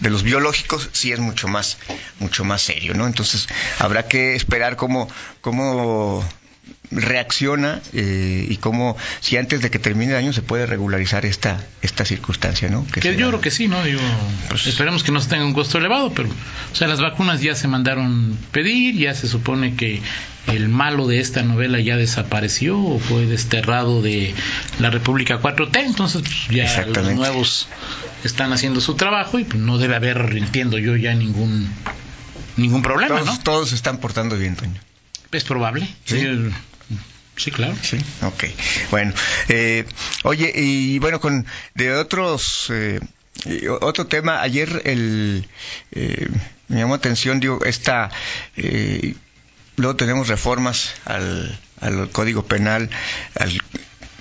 de 0.00 0.08
los 0.08 0.22
biológicos 0.22 0.88
sí 0.92 1.12
es 1.12 1.18
mucho 1.20 1.46
más 1.48 1.76
mucho 2.20 2.42
más 2.44 2.62
serio, 2.62 2.94
¿no? 2.94 3.06
Entonces 3.06 3.48
habrá 3.78 4.08
que 4.08 4.34
esperar 4.34 4.76
cómo 4.76 5.08
cómo 5.42 6.26
reacciona 6.90 7.80
eh, 7.92 8.46
y 8.48 8.56
cómo 8.56 8.96
si 9.20 9.36
antes 9.36 9.60
de 9.60 9.70
que 9.70 9.78
termine 9.78 10.12
el 10.12 10.18
año 10.18 10.32
se 10.32 10.42
puede 10.42 10.66
regularizar 10.66 11.26
esta 11.26 11.60
esta 11.82 12.04
circunstancia, 12.04 12.68
¿no? 12.68 12.86
Que 12.86 13.00
se 13.00 13.16
yo 13.16 13.28
creo 13.28 13.40
que 13.40 13.50
sí, 13.50 13.68
¿no? 13.68 13.82
Digo, 13.84 14.00
pues, 14.48 14.66
esperemos 14.66 15.02
que 15.02 15.12
no 15.12 15.20
tenga 15.20 15.44
un 15.44 15.52
costo 15.52 15.78
elevado, 15.78 16.12
pero, 16.12 16.28
o 16.28 16.74
sea, 16.74 16.88
las 16.88 17.00
vacunas 17.00 17.40
ya 17.40 17.54
se 17.54 17.68
mandaron 17.68 18.38
pedir, 18.52 18.96
ya 18.96 19.14
se 19.14 19.28
supone 19.28 19.74
que 19.74 20.00
el 20.46 20.68
malo 20.68 21.06
de 21.06 21.20
esta 21.20 21.42
novela 21.42 21.78
ya 21.80 21.96
desapareció 21.96 22.78
o 22.78 22.98
fue 22.98 23.26
desterrado 23.26 24.00
de 24.00 24.34
la 24.78 24.90
República 24.90 25.40
4T, 25.40 25.76
entonces 25.84 26.22
pues, 26.22 26.48
ya 26.48 26.86
los 26.86 27.12
nuevos 27.14 27.68
están 28.24 28.52
haciendo 28.52 28.80
su 28.80 28.94
trabajo 28.94 29.38
y 29.38 29.44
pues, 29.44 29.60
no 29.60 29.78
debe 29.78 29.96
haber, 29.96 30.36
entiendo 30.36 30.78
yo, 30.78 30.96
ya 30.96 31.14
ningún 31.14 31.68
ningún 32.56 32.82
problema, 32.82 33.20
todos, 33.20 33.26
¿no? 33.26 33.42
todos 33.42 33.68
se 33.68 33.74
están 33.74 33.98
portando 33.98 34.36
bien, 34.36 34.56
Toño. 34.56 34.80
Es 35.30 35.44
probable. 35.44 35.86
¿Sí? 36.04 36.20
Sí, 36.20 36.50
sí, 37.38 37.50
claro. 37.50 37.74
Sí, 37.82 37.98
ok. 38.22 38.44
Bueno, 38.90 39.14
eh, 39.48 39.84
oye, 40.24 40.52
y 40.54 40.98
bueno, 40.98 41.20
con 41.20 41.46
de 41.74 41.92
otros 41.94 42.66
eh, 42.70 43.00
otro 43.80 44.06
tema, 44.06 44.42
ayer 44.42 44.82
el, 44.84 45.46
eh, 45.92 46.28
me 46.68 46.80
llamó 46.80 46.94
atención, 46.94 47.40
digo, 47.40 47.64
esta, 47.64 48.10
eh, 48.56 49.14
luego 49.76 49.96
tenemos 49.96 50.28
reformas 50.28 50.94
al, 51.04 51.58
al 51.80 52.10
Código 52.10 52.44
Penal, 52.44 52.90
al 53.36 53.60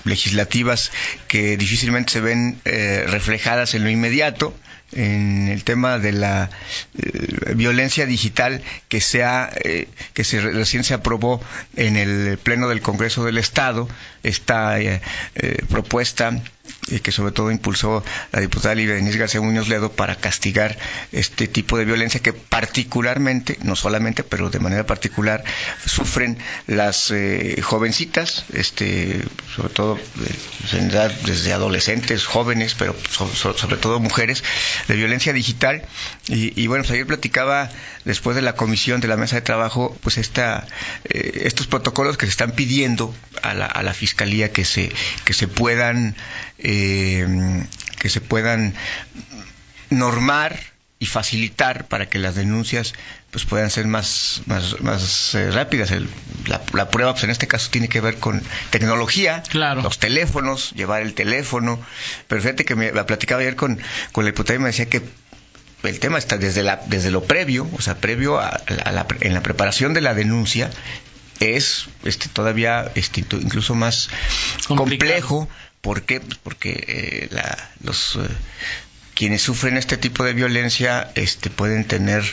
legislativas 0.04 0.92
que 1.28 1.58
difícilmente 1.58 2.14
se 2.14 2.22
ven 2.22 2.62
eh, 2.64 3.04
reflejadas 3.08 3.74
en 3.74 3.84
lo 3.84 3.90
inmediato 3.90 4.54
en 4.92 5.48
el 5.50 5.64
tema 5.64 6.00
de 6.00 6.12
la 6.14 6.50
eh, 6.98 7.54
violencia 7.56 8.06
digital 8.06 8.62
que 8.88 9.02
se 9.02 9.24
ha, 9.24 9.50
eh, 9.64 9.88
que 10.14 10.24
se 10.24 10.40
recién 10.40 10.84
se 10.84 10.94
aprobó 10.94 11.42
en 11.76 11.98
el 11.98 12.38
pleno 12.38 12.68
del 12.70 12.82
Congreso 12.82 13.26
del 13.26 13.38
Estado 13.38 13.88
esta 14.24 14.80
eh, 14.80 15.02
eh, 15.36 15.64
propuesta 15.70 16.42
eh, 16.92 17.00
que 17.00 17.12
sobre 17.12 17.32
todo 17.32 17.52
impulsó 17.52 18.04
la 18.32 18.40
diputada 18.42 18.76
Lidia 18.76 18.96
Denise 18.96 19.18
García 19.18 19.42
Muñoz 19.42 19.68
Ledo 19.68 19.92
para 19.92 20.16
castigar 20.16 20.78
este 21.12 21.48
tipo 21.48 21.78
de 21.78 21.86
violencia 21.86 22.22
que 22.22 22.34
particularmente, 22.34 23.58
no 23.64 23.76
solamente, 23.76 24.24
pero 24.24 24.50
de 24.50 24.60
manera 24.60 24.86
particular, 24.86 25.44
sufren 25.86 26.38
las 26.68 27.12
eh, 27.12 27.62
jovencitas, 27.62 28.46
este, 28.54 29.24
sobre 29.56 29.74
todo 29.74 29.98
eh, 29.98 30.78
en 30.78 30.90
edad 30.90 31.12
desde 31.26 31.54
adolescentes, 31.54 32.26
jóvenes, 32.26 32.76
pero 32.78 32.96
so- 33.10 33.34
so- 33.34 33.58
sobre 33.58 33.78
todo 33.78 34.00
mujeres, 34.00 34.44
de 34.88 34.96
violencia 34.96 35.34
digital. 35.34 35.84
Y, 36.28 36.60
y 36.62 36.68
bueno, 36.68 36.84
pues 36.84 36.92
ayer 36.92 37.06
platicaba 37.08 37.70
después 38.06 38.36
de 38.36 38.42
la 38.42 38.54
comisión 38.56 39.02
de 39.02 39.08
la 39.08 39.18
mesa 39.18 39.36
de 39.36 39.42
trabajo, 39.42 39.98
pues 40.02 40.18
esta, 40.18 40.66
eh, 41.06 41.42
estos 41.46 41.68
protocolos 41.68 42.18
que 42.18 42.26
se 42.26 42.32
están 42.32 42.52
pidiendo 42.52 43.14
a 43.42 43.54
la, 43.54 43.66
a 43.66 43.84
la 43.84 43.94
fiscalía 43.94 44.52
que 44.52 44.66
se, 44.66 44.92
que 45.26 45.34
se 45.34 45.48
puedan, 45.48 46.16
eh, 46.60 47.66
que 48.00 48.10
se 48.10 48.22
puedan 48.22 48.74
normar 49.90 50.60
y 51.00 51.06
facilitar 51.06 51.86
para 51.88 52.10
que 52.10 52.18
las 52.18 52.34
denuncias 52.34 52.94
pues 53.30 53.46
puedan 53.46 53.70
ser 53.70 53.86
más 53.86 54.42
más, 54.48 54.82
más 54.82 55.36
eh, 55.36 55.52
rápidas 55.52 55.92
El- 55.92 56.10
la, 56.48 56.62
la 56.74 56.90
prueba 56.90 57.12
pues 57.14 57.24
en 57.24 57.30
este 57.30 57.48
caso 57.48 57.70
tiene 57.70 57.88
que 57.88 58.02
ver 58.02 58.18
con 58.18 58.42
tecnología 58.72 59.44
Claro. 59.48 59.84
los 59.84 60.00
teléfonos 60.00 60.72
llevar 60.72 61.04
el 61.04 61.14
teléfono 61.14 61.80
pero 62.28 62.42
fíjate 62.42 62.66
que 62.66 62.76
me 62.76 62.92
la 62.92 63.06
platicaba 63.06 63.42
ayer 63.42 63.56
con 63.56 63.80
con 64.12 64.24
la 64.26 64.32
diputada 64.32 64.56
y 64.56 64.60
me 64.60 64.68
decía 64.68 64.90
que 64.90 65.04
el 65.84 66.00
tema 66.00 66.18
está 66.18 66.38
desde 66.38 66.64
la 66.64 66.82
desde 66.88 67.12
lo 67.12 67.24
previo 67.26 67.70
o 67.78 67.82
sea 67.82 67.96
previo 67.96 68.40
a, 68.40 68.48
a 68.50 68.92
la, 68.92 69.06
en 69.22 69.36
la 69.36 69.44
preparación 69.44 69.94
de 69.94 70.02
la 70.02 70.16
denuncia 70.16 70.72
es 71.40 71.86
este 72.04 72.28
todavía 72.30 72.92
este, 72.96 73.24
incluso 73.40 73.76
más 73.76 74.10
Complicado. 74.68 75.12
complejo 75.12 75.50
¿Por 75.82 76.04
qué? 76.04 76.20
Pues 76.20 76.38
porque 76.44 76.84
eh, 76.88 77.28
la- 77.32 77.70
los 77.84 78.16
eh, 78.18 78.28
quienes 79.14 79.42
sufren 79.42 79.78
este 79.78 79.98
tipo 79.98 80.24
de 80.24 80.34
violencia 80.34 81.10
este, 81.16 81.50
pueden 81.50 81.86
tener, 81.86 82.24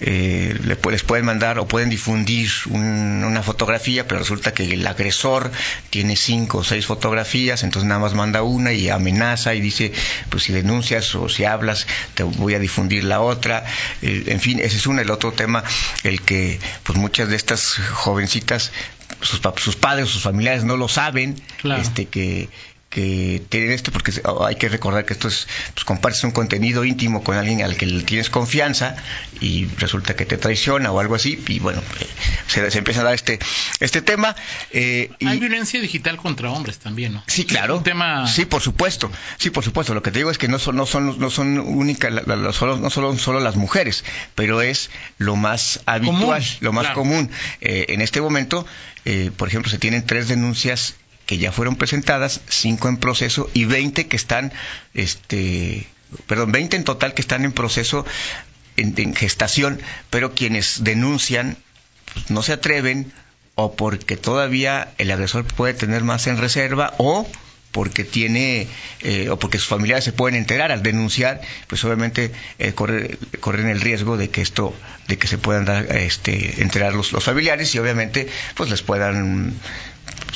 eh, 0.00 0.58
les 0.64 1.02
pueden 1.04 1.24
mandar 1.24 1.60
o 1.60 1.68
pueden 1.68 1.88
difundir 1.88 2.50
un- 2.68 3.22
una 3.22 3.42
fotografía, 3.44 4.08
pero 4.08 4.18
resulta 4.18 4.52
que 4.52 4.64
el 4.64 4.84
agresor 4.84 5.52
tiene 5.90 6.16
cinco 6.16 6.58
o 6.58 6.64
seis 6.64 6.86
fotografías, 6.86 7.62
entonces 7.62 7.86
nada 7.86 8.00
más 8.00 8.14
manda 8.14 8.42
una 8.42 8.72
y 8.72 8.88
amenaza 8.88 9.54
y 9.54 9.60
dice, 9.60 9.92
pues 10.30 10.42
si 10.42 10.52
denuncias 10.52 11.14
o 11.14 11.28
si 11.28 11.44
hablas, 11.44 11.86
te 12.14 12.24
voy 12.24 12.54
a 12.54 12.58
difundir 12.58 13.04
la 13.04 13.20
otra. 13.20 13.64
Eh, 14.00 14.24
en 14.26 14.40
fin, 14.40 14.58
ese 14.58 14.78
es 14.78 14.86
uno. 14.88 15.00
El 15.00 15.10
otro 15.10 15.30
tema, 15.30 15.62
el 16.02 16.22
que 16.22 16.58
pues 16.82 16.98
muchas 16.98 17.28
de 17.28 17.36
estas 17.36 17.76
jovencitas, 17.92 18.72
sus, 19.20 19.40
sus 19.62 19.76
padres 19.76 20.08
sus 20.08 20.22
familiares 20.22 20.64
no 20.64 20.76
lo 20.76 20.88
saben, 20.88 21.40
Claro. 21.60 21.80
este 21.82 22.06
que 22.06 22.48
que 22.92 23.42
tienen 23.48 23.72
esto 23.72 23.90
porque 23.90 24.12
oh, 24.24 24.44
hay 24.44 24.56
que 24.56 24.68
recordar 24.68 25.06
que 25.06 25.14
esto 25.14 25.26
es 25.28 25.48
pues 25.72 25.84
compartes 25.84 26.22
un 26.24 26.30
contenido 26.30 26.84
íntimo 26.84 27.24
con 27.24 27.36
alguien 27.36 27.62
al 27.62 27.74
que 27.76 27.86
le 27.86 28.02
tienes 28.02 28.28
confianza 28.28 28.96
y 29.40 29.66
resulta 29.78 30.14
que 30.14 30.26
te 30.26 30.36
traiciona 30.36 30.92
o 30.92 31.00
algo 31.00 31.14
así 31.14 31.42
y 31.48 31.58
bueno 31.58 31.80
eh, 32.00 32.06
se, 32.48 32.70
se 32.70 32.78
empieza 32.78 33.00
a 33.00 33.04
dar 33.04 33.14
este 33.14 33.38
este 33.80 34.02
tema 34.02 34.36
eh, 34.72 35.10
y 35.18 35.26
Hay 35.26 35.38
violencia 35.40 35.80
digital 35.80 36.18
contra 36.18 36.50
hombres 36.50 36.78
también, 36.78 37.14
¿no? 37.14 37.24
Sí, 37.26 37.44
claro. 37.44 37.78
Un 37.78 37.82
tema... 37.84 38.26
Sí, 38.26 38.44
por 38.44 38.60
supuesto. 38.60 39.10
Sí, 39.38 39.48
por 39.50 39.64
supuesto. 39.64 39.94
Lo 39.94 40.02
que 40.02 40.10
te 40.10 40.18
digo 40.18 40.30
es 40.30 40.36
que 40.38 40.48
no 40.48 40.58
son, 40.58 40.76
no 40.76 40.84
son, 40.86 41.18
no 41.18 41.30
son 41.30 41.58
únicas, 41.58 42.12
la- 42.12 42.52
solo, 42.52 42.76
no 42.76 42.90
solo, 42.90 43.16
solo 43.18 43.40
las 43.40 43.56
mujeres, 43.56 44.04
pero 44.34 44.60
es 44.62 44.90
lo 45.18 45.34
más 45.36 45.80
habitual, 45.86 46.42
Común, 46.42 46.56
lo 46.60 46.72
más 46.72 46.84
claro. 46.84 46.94
común. 47.00 47.30
Eh, 47.60 47.86
en 47.88 48.00
este 48.02 48.20
momento, 48.20 48.66
eh, 49.04 49.30
por 49.36 49.48
ejemplo, 49.48 49.70
se 49.70 49.78
tienen 49.78 50.04
tres 50.06 50.28
denuncias 50.28 50.94
que 51.26 51.38
ya 51.38 51.52
fueron 51.52 51.76
presentadas, 51.76 52.40
cinco 52.48 52.88
en 52.88 52.96
proceso 52.98 53.48
y 53.54 53.64
20 53.64 54.06
que 54.08 54.16
están, 54.16 54.52
este, 54.94 55.86
perdón, 56.26 56.52
20 56.52 56.76
en 56.76 56.84
total 56.84 57.14
que 57.14 57.22
están 57.22 57.44
en 57.44 57.52
proceso 57.52 58.04
en, 58.76 58.94
en 58.96 59.14
gestación, 59.14 59.80
pero 60.10 60.34
quienes 60.34 60.82
denuncian 60.84 61.56
pues, 62.12 62.30
no 62.30 62.42
se 62.42 62.52
atreven 62.52 63.12
o 63.54 63.74
porque 63.76 64.16
todavía 64.16 64.92
el 64.98 65.10
agresor 65.10 65.44
puede 65.44 65.74
tener 65.74 66.02
más 66.04 66.26
en 66.26 66.38
reserva 66.38 66.94
o 66.98 67.26
porque 67.70 68.04
tiene 68.04 68.66
eh, 69.00 69.30
o 69.30 69.38
porque 69.38 69.58
sus 69.58 69.68
familiares 69.68 70.04
se 70.04 70.12
pueden 70.12 70.36
enterar 70.38 70.72
al 70.72 70.82
denunciar 70.82 71.40
pues 71.68 71.82
obviamente 71.84 72.30
eh, 72.58 72.72
corre- 72.74 73.16
corren 73.40 73.68
el 73.68 73.80
riesgo 73.80 74.16
de 74.18 74.28
que 74.28 74.42
esto 74.42 74.74
de 75.08 75.16
que 75.18 75.26
se 75.26 75.38
puedan 75.38 75.64
dar 75.64 75.84
este 75.96 76.60
enterar 76.62 76.92
los, 76.94 77.12
los 77.12 77.24
familiares 77.24 77.74
y 77.74 77.78
obviamente 77.78 78.28
pues 78.56 78.68
les 78.68 78.82
puedan 78.82 79.54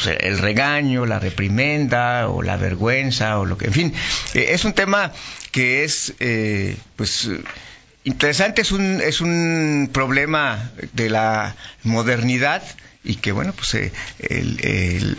pues, 0.02 0.16
el 0.20 0.38
regaño, 0.38 1.06
la 1.06 1.18
reprimenda 1.18 2.28
o 2.28 2.42
la 2.42 2.56
vergüenza 2.56 3.38
o 3.38 3.44
lo 3.46 3.56
que, 3.58 3.66
en 3.66 3.72
fin, 3.72 3.94
eh, 4.34 4.46
es 4.50 4.64
un 4.64 4.72
tema 4.74 5.12
que 5.50 5.84
es, 5.84 6.14
eh, 6.20 6.76
pues, 6.96 7.28
interesante, 8.04 8.62
es 8.62 8.70
un, 8.72 9.00
es 9.00 9.20
un 9.20 9.90
problema 9.92 10.70
de 10.92 11.08
la 11.10 11.56
modernidad 11.82 12.62
y 13.04 13.16
que, 13.16 13.32
bueno, 13.32 13.52
pues, 13.52 13.74
eh, 13.74 13.92
el- 14.20 14.58
el- 14.64 15.18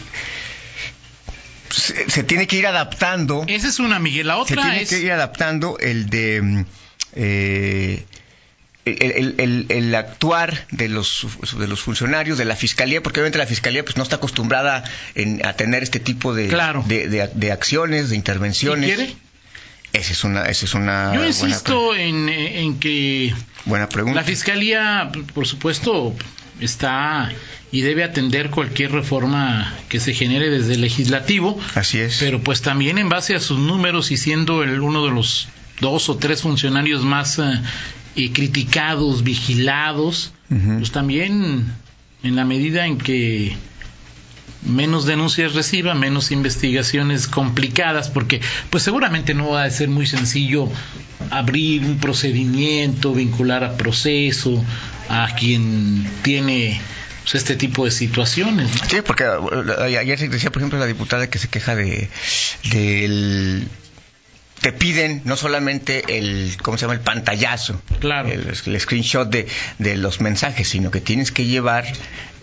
se, 1.70 2.10
se 2.10 2.24
tiene 2.24 2.48
que 2.48 2.56
ir 2.56 2.66
adaptando 2.68 3.44
Esa 3.48 3.68
es 3.68 3.80
una, 3.80 4.00
Miguel. 4.00 4.28
La 4.28 4.36
se 4.36 4.40
otra 4.54 4.62
tiene 4.64 4.82
es... 4.84 4.90
que 4.90 5.00
ir 5.00 5.12
adaptando 5.12 5.78
el 5.80 6.10
de 6.10 6.42
mm, 6.42 6.66
eh, 7.16 8.06
el, 8.88 9.12
el- 9.12 9.36
el- 9.38 9.66
el 9.70 9.96
actuar 9.96 10.66
de 10.72 10.90
los 10.90 11.26
de 11.58 11.68
los 11.68 11.82
funcionarios 11.82 12.38
de 12.38 12.46
la 12.46 12.56
fiscalía 12.56 13.02
porque 13.04 13.20
obviamente 13.20 13.38
la 13.38 13.46
fiscalía 13.48 13.84
pues 13.84 13.98
no 13.98 14.04
está 14.04 14.18
acostumbrada 14.18 14.84
en- 15.16 15.46
a 15.46 15.54
tener 15.54 15.84
este 15.84 16.00
tipo 16.00 16.34
de, 16.34 16.48
Claro. 16.48 16.84
de, 16.88 17.08
de- 17.08 17.30
de 17.34 17.52
acciones 17.52 18.10
de 18.10 18.16
¿Y 18.16 18.18
intervenciones 18.20 18.86
quiere? 18.96 19.16
esa 19.94 20.12
es 20.12 20.24
una 20.24 20.46
esa 20.46 20.66
es 20.66 20.74
una 20.74 21.06
Yo 21.14 21.20
buena, 21.22 21.28
insisto 21.28 21.96
en, 21.96 22.30
en 22.30 22.80
que 22.80 23.34
buena 23.66 23.88
pregunta 23.90 24.20
la 24.22 24.26
fiscalía, 24.28 25.12
por 25.34 25.48
supuesto, 25.48 26.14
está 26.60 27.32
y 27.72 27.82
debe 27.82 28.04
atender 28.04 28.50
cualquier 28.50 28.92
reforma 28.92 29.74
que 29.90 30.00
se 30.00 30.14
genere 30.14 30.50
desde 30.50 30.76
el 30.76 30.82
legislativo, 30.82 31.60
así 31.76 32.00
es 32.00 32.18
pero 32.20 32.42
pues 32.42 32.62
también 32.62 32.98
en 32.98 33.10
base 33.10 33.36
a 33.36 33.40
sus 33.40 33.60
números 33.60 34.12
y 34.12 34.18
siendo 34.18 34.64
el 34.64 34.80
uno 34.82 35.04
de 35.06 35.12
los 35.12 35.50
dos 35.82 36.10
o 36.10 36.18
tres 36.18 36.42
funcionarios 36.42 37.04
más 37.04 37.40
eh, 37.40 37.44
eh, 38.18 38.32
criticados, 38.34 39.24
vigilados, 39.24 40.34
pues 40.50 40.92
también 40.92 41.66
en 42.24 42.36
la 42.36 42.46
medida 42.46 42.88
en 42.88 42.98
que 42.98 43.56
menos 44.64 45.06
denuncias 45.06 45.54
reciba, 45.54 45.94
menos 45.94 46.32
investigaciones 46.32 47.28
complicadas, 47.28 48.10
porque 48.10 48.42
pues 48.70 48.84
seguramente 48.84 49.34
no 49.34 49.52
va 49.52 49.64
a 49.64 49.70
ser 49.70 49.90
muy 49.90 50.08
sencillo 50.08 50.68
abrir 51.30 51.84
un 51.84 52.00
procedimiento, 52.00 53.14
vincular 53.14 53.64
a 53.64 53.78
proceso 53.78 54.64
a 55.10 55.36
quien 55.38 56.10
tiene 56.24 56.82
pues, 57.24 57.36
este 57.36 57.56
tipo 57.56 57.86
de 57.86 57.92
situaciones. 57.92 58.70
¿no? 58.74 58.90
Sí, 58.90 58.98
porque 59.06 59.26
eh, 59.26 59.98
ayer 59.98 60.18
se 60.18 60.28
decía, 60.28 60.52
por 60.52 60.62
ejemplo, 60.62 60.80
la 60.80 60.86
diputada 60.86 61.30
que 61.30 61.38
se 61.40 61.50
queja 61.50 61.76
de 61.76 62.10
del 62.72 63.68
te 64.62 64.72
piden 64.72 65.22
no 65.26 65.38
solamente 65.38 66.18
el 66.18 66.56
cómo 66.62 66.78
se 66.78 66.84
llama 66.84 66.94
el 66.96 67.02
pantallazo, 67.02 67.82
Claro. 68.00 68.30
el, 68.30 68.48
el 68.66 68.80
screenshot 68.80 69.30
de, 69.30 69.48
de 69.80 69.98
los 69.98 70.20
mensajes, 70.22 70.68
sino 70.70 70.92
que 70.92 71.02
tienes 71.02 71.32
que 71.32 71.46
llevar 71.46 71.86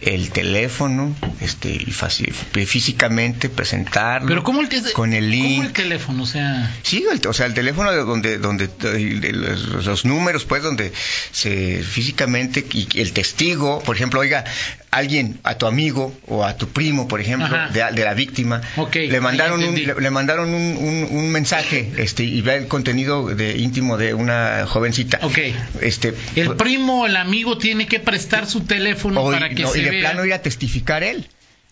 el 0.00 0.30
teléfono, 0.30 1.16
este, 1.40 1.71
y 1.71 1.87
faci- 1.87 2.30
físicamente 2.66 3.49
presentarlo, 3.49 4.28
Pero 4.28 4.42
¿cómo 4.42 4.61
el, 4.61 4.68
con 4.92 5.14
el 5.14 5.25
cómo 5.30 5.33
link. 5.44 5.64
el 5.64 5.73
teléfono? 5.73 6.23
O 6.25 6.26
sea, 6.26 6.71
Sí, 6.83 7.04
el- 7.11 7.26
o 7.26 7.33
sea, 7.33 7.47
el 7.47 7.54
teléfono 7.54 7.90
de 7.90 7.99
donde, 7.99 8.37
donde 8.38 8.66
de 8.68 9.33
los, 9.33 9.87
los 9.87 10.04
números, 10.04 10.44
pues, 10.44 10.62
donde 10.62 10.92
se 11.33 11.83
físicamente 11.83 12.66
y 12.73 12.87
el 13.00 13.12
testigo, 13.12 13.80
por 13.83 13.97
ejemplo, 13.97 14.21
oiga, 14.21 14.44
alguien, 14.90 15.40
a 15.42 15.56
tu 15.56 15.66
amigo 15.66 16.14
o 16.26 16.44
a 16.44 16.56
tu 16.56 16.68
primo, 16.68 17.09
por 17.09 17.21
ejemplo, 17.23 17.49
de, 17.73 17.83
de 17.92 18.04
la 18.04 18.12
víctima, 18.14 18.61
le 18.94 19.21
mandaron 19.21 19.62
un, 19.64 19.75
le, 19.75 19.94
le 19.99 20.11
mandaron 20.11 20.52
un, 20.52 20.76
un- 20.76 21.09
un 21.11 21.30
mensaje, 21.30 21.90
este, 22.04 22.23
y 22.23 22.42
ve 22.42 22.56
el 22.56 22.68
contenido 22.68 23.26
de 23.34 23.56
íntimo 23.56 23.96
de 23.96 24.12
una 24.12 24.66
jovencita. 24.66 25.20
Ok. 25.23 25.38
Este, 25.80 26.14
el 26.37 26.54
primo 26.56 27.02
o 27.02 27.06
el 27.06 27.16
amigo 27.16 27.56
tiene 27.56 27.87
que 27.87 27.99
prestar 27.99 28.46
su 28.46 28.61
teléfono 28.61 29.23
o, 29.23 29.30
para 29.30 29.49
que 29.49 29.62
no, 29.62 29.70
se 29.70 29.80
y 29.80 29.84
de 29.84 29.90
vea. 29.90 30.00
plano 30.00 30.26
ir 30.26 30.34
a 30.34 30.42
testificar 30.42 31.02
él. 31.02 31.26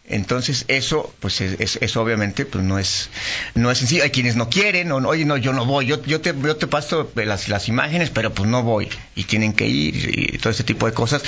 Entonces 0.09 0.65
eso, 0.69 1.15
pues 1.21 1.41
es, 1.41 1.79
es, 1.81 1.97
obviamente, 1.97 2.45
pues 2.45 2.65
no 2.65 2.79
es, 2.79 3.11
no 3.55 3.71
es 3.71 3.79
sencillo. 3.79 4.03
Hay 4.03 4.11
quienes 4.11 4.35
no 4.37 4.49
quieren, 4.49 4.91
o 4.91 4.97
oye, 4.97 5.25
no, 5.25 5.37
yo 5.37 5.53
no 5.53 5.65
voy, 5.65 5.87
yo, 5.87 6.03
yo 6.05 6.21
te, 6.21 6.35
yo 6.43 6.57
te 6.57 6.67
paso 6.67 7.11
las, 7.15 7.49
las 7.49 7.69
imágenes, 7.69 8.11
pero 8.11 8.33
pues 8.33 8.49
no 8.49 8.63
voy 8.63 8.89
y 9.15 9.25
tienen 9.25 9.53
que 9.53 9.67
ir 9.69 10.35
y 10.35 10.39
todo 10.39 10.51
este 10.51 10.65
tipo 10.65 10.87
de 10.87 10.93
cosas. 10.93 11.23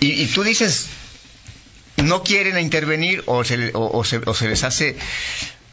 Y, 0.00 0.20
y 0.22 0.26
tú 0.26 0.42
dices, 0.42 0.88
no 1.96 2.22
quieren 2.22 2.58
intervenir 2.58 3.22
o 3.26 3.44
se, 3.44 3.70
o, 3.72 4.04
se, 4.04 4.18
o 4.18 4.34
se 4.34 4.48
les 4.48 4.64
hace 4.64 4.96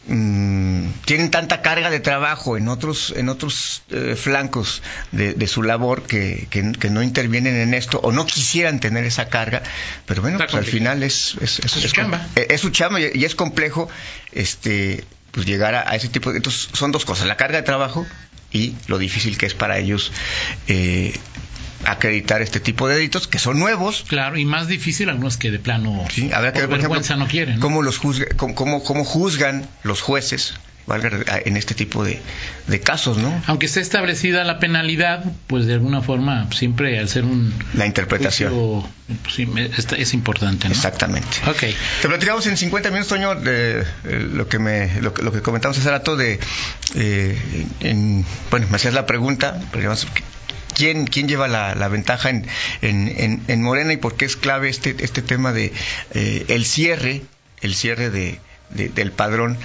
mm, 0.07 0.88
tienen 1.05 1.31
tanta 1.31 1.62
carga 1.62 1.89
de 1.89 2.00
trabajo 2.00 2.57
en 2.57 2.67
otros 2.67 3.13
en 3.15 3.29
otros 3.29 3.83
eh, 3.89 4.15
flancos 4.15 4.81
de, 5.12 5.48
su 5.48 5.63
labor 5.63 6.03
que, 6.03 6.48
que, 6.50 6.89
no 6.89 7.03
intervienen 7.03 7.55
en 7.55 7.74
esto 7.74 8.00
o 8.00 8.12
no 8.12 8.25
quisieran 8.25 8.79
tener 8.79 9.05
esa 9.05 9.29
carga. 9.29 9.63
Pero 10.05 10.22
bueno 10.22 10.38
pues 10.38 10.53
al 10.53 10.65
final 10.65 11.03
es 11.03 11.36
es, 11.41 11.60
es, 11.60 11.72
su 11.72 11.88
chamba. 11.89 12.27
es, 12.36 12.62
su 12.62 12.69
chamba 12.69 13.00
y, 13.00 13.24
es 13.24 13.36
complejo 13.36 13.89
este 14.31 15.03
pues 15.31 15.45
llegar 15.45 15.75
a, 15.75 15.89
a, 15.89 15.95
ese 15.95 16.10
tipo 16.10 16.31
de 16.31 16.38
entonces 16.38 16.69
son 16.74 16.91
dos 16.91 17.05
cosas 17.05 17.27
la 17.27 17.38
carga 17.38 17.57
de 17.57 17.63
trabajo 17.63 18.05
y 18.51 18.75
lo 18.88 18.98
difícil 18.98 19.38
que 19.38 19.48
es 19.48 19.53
para 19.53 19.79
ellos 19.79 20.12
eh, 20.67 21.13
acreditar 21.85 22.41
este 22.41 22.59
tipo 22.59 22.87
de 22.87 22.95
delitos 22.95 23.27
que 23.27 23.39
son 23.39 23.59
nuevos. 23.59 24.05
Claro, 24.07 24.37
y 24.37 24.45
más 24.45 24.67
difícil 24.67 25.09
algunos 25.09 25.37
que 25.37 25.51
de 25.51 25.59
plano 25.59 26.05
sí, 26.09 26.31
habrá 26.33 26.53
que 26.53 26.59
ver, 26.59 26.69
por 26.69 26.79
vergüenza 26.79 27.15
no 27.15 27.27
quieren. 27.27 27.59
Cómo, 27.59 27.81
los 27.81 27.99
cómo, 27.99 28.83
cómo, 28.83 29.03
juzgan 29.03 29.67
los 29.83 30.01
jueces 30.01 30.55
en 31.45 31.55
este 31.55 31.75
tipo 31.75 32.03
de, 32.03 32.19
de, 32.67 32.79
casos, 32.81 33.17
¿no? 33.17 33.41
Aunque 33.47 33.67
esté 33.67 33.79
establecida 33.79 34.43
la 34.43 34.59
penalidad, 34.59 35.23
pues 35.47 35.65
de 35.65 35.73
alguna 35.73 36.01
forma 36.01 36.49
siempre 36.51 36.99
al 36.99 37.07
ser 37.07 37.23
un... 37.23 37.53
La 37.73 37.85
interpretación. 37.85 38.83
pues, 39.23 39.33
sí, 39.33 39.47
es, 39.97 40.13
importante, 40.13 40.67
¿no? 40.67 40.73
Exactamente. 40.73 41.37
Ok. 41.47 41.63
Te 42.01 42.07
platicamos 42.07 42.45
en 42.47 42.57
50 42.57 42.89
minutos, 42.89 43.07
Toño, 43.07 43.35
de, 43.35 43.79
eh, 43.79 44.29
lo, 44.33 44.49
que 44.49 44.59
me, 44.59 44.99
lo, 44.99 45.13
que 45.13 45.41
comentamos 45.41 45.77
hace 45.77 45.89
rato 45.89 46.17
de... 46.17 46.39
Eh, 46.95 47.65
en, 47.79 48.25
bueno, 48.51 48.67
me 48.69 48.75
hacías 48.75 48.93
la 48.93 49.05
pregunta, 49.05 49.61
pero 49.71 49.93
quién, 50.74 51.06
quién 51.06 51.27
lleva 51.27 51.48
la, 51.48 51.75
la 51.75 51.88
ventaja 51.88 52.30
en, 52.30 52.48
en, 52.82 53.42
en, 53.48 53.62
Morena 53.62 53.94
y 53.94 53.98
por 53.98 54.15
qué 54.15 54.25
es 54.25 54.36
clave 54.36 54.70
este, 54.70 54.96
este 55.00 55.22
tema 55.22 55.53
de 55.53 55.74
eh, 56.13 56.46
el 56.48 56.65
cierre, 56.65 57.22
el 57.62 57.75
cierre 57.75 58.10
de, 58.10 58.39
del 58.70 59.12
padrón 59.12 59.58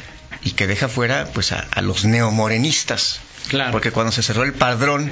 y 0.42 0.52
que 0.52 0.66
deja 0.66 0.88
fuera 0.88 1.26
pues 1.32 1.52
a, 1.52 1.66
los 1.82 2.04
neomorenistas. 2.04 3.20
Claro. 3.48 3.72
Porque 3.72 3.90
cuando 3.90 4.12
se 4.12 4.22
cerró 4.22 4.44
el 4.44 4.52
padrón 4.52 5.10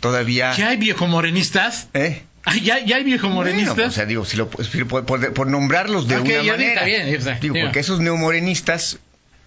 todavía... 0.00 0.54
¿Ya 0.56 0.68
hay 0.70 0.76
viejo 0.76 1.06
morenistas? 1.06 1.88
¿Eh? 1.94 2.22
Ah, 2.44 2.56
¿ya, 2.56 2.78
¿Ya 2.84 2.96
hay 2.96 3.04
viejo 3.04 3.28
morenistas? 3.28 3.78
o 3.78 3.90
sea, 3.90 4.04
digo, 4.04 4.24
si 4.24 4.36
lo, 4.36 4.48
por, 4.48 5.04
por, 5.04 5.46
nombrarlos 5.46 6.08
de 6.08 6.18
una 6.18 6.42
manera. 6.42 6.84
Bien, 6.84 7.06
digo, 7.40 7.54
porque 7.62 7.80
esos 7.80 8.00
neomorenistas 8.00 8.98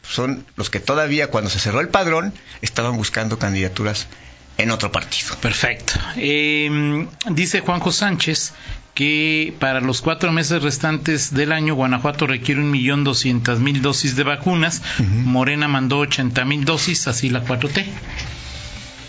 son 0.07 0.45
los 0.55 0.69
que 0.69 0.79
todavía 0.79 1.27
cuando 1.27 1.49
se 1.49 1.59
cerró 1.59 1.81
el 1.81 1.89
padrón 1.89 2.33
estaban 2.61 2.95
buscando 2.95 3.39
candidaturas 3.39 4.07
en 4.57 4.71
otro 4.71 4.91
partido. 4.91 5.35
Perfecto. 5.41 5.93
Eh, 6.17 7.07
dice 7.29 7.61
Juanjo 7.61 7.91
Sánchez 7.91 8.53
que 8.93 9.53
para 9.59 9.81
los 9.81 10.01
cuatro 10.01 10.31
meses 10.31 10.63
restantes 10.63 11.33
del 11.33 11.51
año 11.51 11.75
Guanajuato 11.75 12.27
requiere 12.27 12.61
un 12.61 12.71
millón 12.71 13.03
doscientas 13.03 13.59
mil 13.59 13.81
dosis 13.81 14.15
de 14.15 14.23
vacunas. 14.23 14.81
Morena 14.99 15.67
mandó 15.67 15.99
ochenta 15.99 16.45
mil 16.45 16.63
dosis, 16.63 17.07
así 17.07 17.29
la 17.29 17.43
4T. 17.43 17.85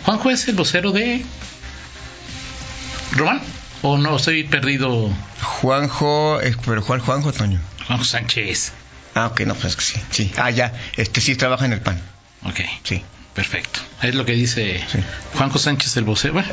Juanjo 0.05 0.31
es 0.31 0.49
el 0.49 0.57
vocero 0.57 0.91
de 0.91 1.25
Román 3.13 3.41
o 3.83 3.97
no 3.97 4.17
estoy 4.17 4.43
perdido. 4.45 5.11
Juanjo, 5.41 6.41
eh, 6.41 6.57
pero 6.65 6.83
Juan 6.83 7.01
Juanjo 7.01 7.33
Toño. 7.33 7.61
Juanjo 7.87 8.05
Sánchez. 8.05 8.73
Ah, 9.15 9.27
ok, 9.29 9.41
no, 9.43 9.55
pues 9.55 9.77
que 9.77 9.83
sí, 9.83 10.01
sí. 10.11 10.33
Ah, 10.37 10.51
ya, 10.51 10.75
este 10.97 11.21
sí 11.21 11.37
trabaja 11.37 11.65
en 11.65 11.73
el 11.73 11.81
PAN. 11.81 12.01
Ok. 12.43 12.61
Sí. 12.83 13.03
Perfecto. 13.37 13.81
Es 14.03 14.15
lo 14.15 14.25
que 14.25 14.33
dice 14.33 14.83
Juanjo 15.35 15.59
Sánchez 15.59 15.97
el 15.99 16.05
vocero. 16.05 16.33
Bueno, 16.33 16.49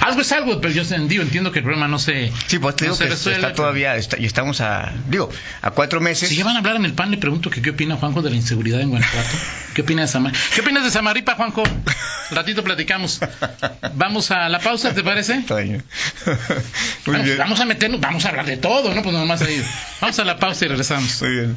algo 0.00 0.20
es 0.20 0.32
algo, 0.32 0.60
pero 0.60 0.74
yo 0.74 0.84
digo, 0.84 1.22
entiendo 1.22 1.50
que 1.52 1.60
el 1.60 1.64
problema 1.64 1.88
no 1.88 1.98
se. 1.98 2.30
Sí, 2.46 2.58
pues 2.58 2.76
te 2.76 2.84
digo 2.84 2.98
que 2.98 3.06
está 3.06 3.52
todavía, 3.54 3.96
y 3.96 4.26
estamos 4.26 4.60
a, 4.60 4.92
digo, 5.08 5.30
a 5.62 5.70
cuatro 5.70 6.00
meses. 6.00 6.28
Si 6.28 6.36
ya 6.36 6.44
van 6.44 6.56
a 6.56 6.58
hablar 6.58 6.76
en 6.76 6.84
el 6.84 6.92
PAN, 6.92 7.10
le 7.10 7.16
pregunto 7.16 7.48
que 7.50 7.62
qué 7.62 7.70
opina 7.70 7.96
Juanjo 7.96 8.20
de 8.20 8.30
la 8.30 8.36
inseguridad 8.36 8.80
en 8.80 8.90
Guanajuato. 8.90 9.36
¿Qué 9.74 9.82
opina 9.82 10.02
de 10.02 10.08
Samar? 10.08 10.32
¿Qué 10.54 10.60
opinas 10.60 10.84
de 10.84 10.90
Samaripa, 10.90 11.36
Juanjo? 11.36 11.62
ratito 12.30 12.64
platicamos. 12.64 13.20
Vamos 13.94 14.30
a 14.30 14.48
la 14.48 14.58
pausa, 14.58 14.92
¿te 14.92 15.02
parece? 15.02 15.44
Muy 17.06 17.22
bien. 17.22 17.38
Vamos 17.38 17.60
a 17.60 17.64
meternos, 17.64 18.00
vamos 18.00 18.24
a 18.26 18.30
hablar 18.30 18.46
de 18.46 18.56
todo, 18.56 18.92
¿no? 18.92 19.02
Pues 19.02 19.14
nomás 19.14 19.40
ahí. 19.42 19.62
Vamos 20.00 20.18
a 20.18 20.24
la 20.24 20.38
pausa 20.38 20.64
y 20.64 20.68
regresamos. 20.68 21.22
Muy 21.22 21.30
bien. 21.30 21.56